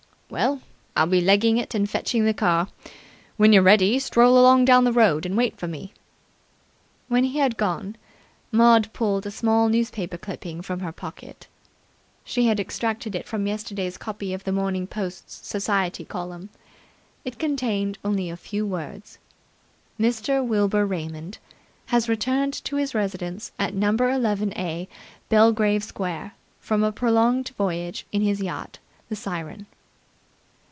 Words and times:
"Well, 0.31 0.61
I'll 0.95 1.07
be 1.07 1.19
legging 1.19 1.57
it 1.57 1.75
and 1.75 1.89
fetching 1.89 2.23
the 2.23 2.33
car. 2.33 2.69
When 3.35 3.51
you're 3.51 3.61
ready, 3.61 3.99
stroll 3.99 4.39
along 4.39 4.63
down 4.63 4.85
the 4.85 4.93
road 4.93 5.25
and 5.25 5.35
wait 5.35 5.57
for 5.57 5.67
me." 5.67 5.91
When 7.09 7.25
he 7.25 7.39
had 7.39 7.57
gone 7.57 7.97
Maud 8.49 8.93
pulled 8.93 9.25
a 9.25 9.29
small 9.31 9.67
newspaper 9.67 10.17
clipping 10.17 10.61
from 10.61 10.79
her 10.79 10.93
pocket. 10.93 11.47
She 12.23 12.45
had 12.47 12.61
extracted 12.61 13.13
it 13.13 13.27
from 13.27 13.45
yesterday's 13.45 13.97
copy 13.97 14.33
of 14.33 14.45
the 14.45 14.53
Morning 14.53 14.87
Post's 14.87 15.45
society 15.45 16.05
column. 16.05 16.47
It 17.25 17.37
contained 17.37 17.97
only 18.05 18.29
a 18.29 18.37
few 18.37 18.65
words: 18.65 19.17
"Mr. 19.99 20.41
Wilbur 20.47 20.85
Raymond 20.85 21.39
has 21.87 22.07
returned 22.07 22.53
to 22.63 22.77
his 22.77 22.95
residence 22.95 23.51
at 23.59 23.73
No. 23.73 23.91
11a 23.91 24.87
Belgrave 25.27 25.83
Square 25.83 26.35
from 26.61 26.85
a 26.85 26.93
prolonged 26.93 27.49
voyage 27.57 28.05
in 28.13 28.21
his 28.21 28.41
yacht, 28.41 28.79
the 29.09 29.17
Siren." 29.17 29.65